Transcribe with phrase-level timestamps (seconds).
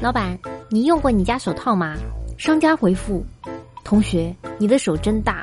[0.00, 1.94] 老板，你用过你家手套吗？
[2.36, 3.24] 商家回复：
[3.82, 5.42] 同学，你的手真大。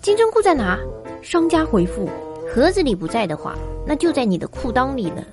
[0.00, 0.78] 金针菇在哪？
[1.22, 2.08] 商家回复：
[2.48, 5.24] 盒子里不在的话，那就在你的裤裆里了。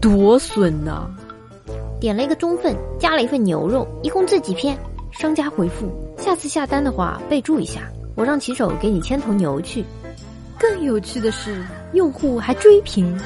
[0.00, 1.08] 多损呐！
[2.00, 4.76] 点了一个中份，加了一份牛肉，一共这几片？
[5.12, 7.82] 商家回复：下次下单的话备注一下，
[8.16, 9.84] 我让骑手给你牵头牛去。
[10.58, 13.16] 更有趣的是，用户还追评：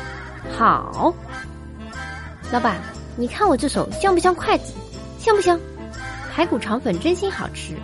[0.54, 1.14] 好。
[2.52, 2.76] 老板，
[3.16, 4.72] 你看我这手像不像筷子？
[5.18, 5.58] 像不像？
[6.32, 7.74] 排骨肠粉真心好吃，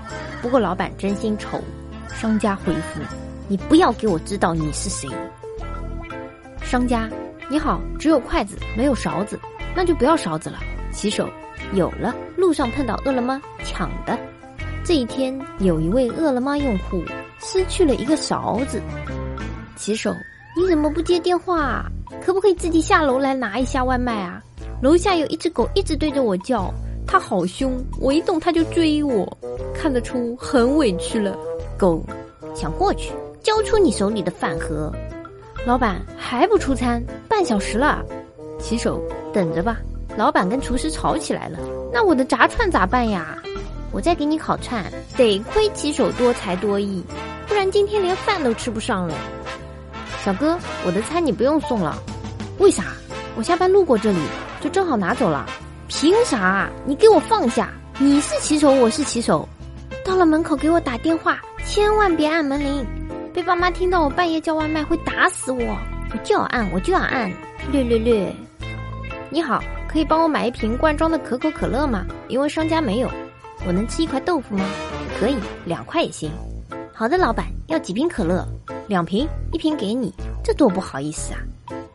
[0.43, 1.61] 不过老板真心丑。
[2.09, 3.01] 商家回复：
[3.47, 5.09] 你不要给我知道你是谁。
[6.61, 7.09] 商家，
[7.49, 9.39] 你好，只有筷子没有勺子，
[9.75, 10.59] 那就不要勺子了。
[10.93, 11.29] 骑手，
[11.73, 14.19] 有了，路上碰到饿了么抢的。
[14.83, 17.05] 这一天，有一位饿了么用户
[17.39, 18.83] 失去了一个勺子。
[19.77, 20.13] 骑手，
[20.57, 21.85] 你怎么不接电话？
[22.21, 24.43] 可不可以自己下楼来拿一下外卖啊？
[24.83, 26.73] 楼下有一只狗一直对着我叫，
[27.07, 29.31] 它好凶，我一动它就追我，
[29.75, 31.37] 看得出很委屈了。
[31.77, 32.03] 狗，
[32.55, 34.91] 想过去交出你手里的饭盒。
[35.67, 38.03] 老板还不出餐，半小时了。
[38.59, 39.03] 骑手，
[39.35, 39.79] 等着吧。
[40.17, 41.59] 老板跟厨师吵起来了，
[41.93, 43.37] 那我的炸串咋办呀？
[43.93, 44.83] 我再给你烤串。
[45.15, 47.05] 得亏骑手多才多艺，
[47.47, 49.15] 不然今天连饭都吃不上了。
[50.25, 51.99] 小哥，我的餐你不用送了，
[52.59, 52.85] 为啥？
[53.37, 54.19] 我下班路过这里。
[54.61, 55.47] 就正好拿走了，
[55.89, 56.69] 凭啥？
[56.85, 57.71] 你给我放下！
[57.99, 59.49] 你是骑手，我是骑手。
[60.05, 62.87] 到了门口给我打电话，千万别按门铃，
[63.33, 65.79] 被爸妈听到我半夜叫外卖会打死我。
[66.13, 67.33] 我就要按，我就要按，
[67.73, 68.35] 略略略。
[69.31, 72.05] 你好，可以帮我买一瓶罐装的可口可乐吗？
[72.29, 73.11] 因为商家没有。
[73.67, 74.65] 我能吃一块豆腐吗？
[75.19, 76.31] 可以，两块也行。
[76.93, 78.47] 好的，老板，要几瓶可乐？
[78.89, 80.13] 两瓶，一瓶给你。
[80.45, 81.41] 这多不好意思啊。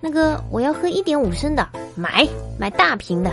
[0.01, 2.27] 那个，我要喝一点五升的，买
[2.59, 3.31] 买大瓶的。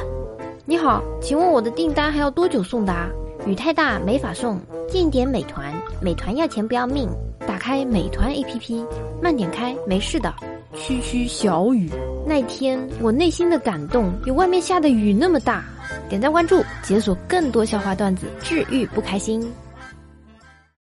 [0.65, 3.09] 你好，请问我的订单还要多久送达？
[3.45, 7.09] 雨太大没法送，建点美团，美团要钱不要命。
[7.47, 8.87] 打开美团 APP，
[9.21, 10.33] 慢点开，没事的。
[10.75, 11.91] 区区小雨，
[12.25, 15.65] 那天我内心的感动有外面下的雨那么大。
[16.09, 19.53] 点赞关注，解锁更多笑话段子，治愈不开心。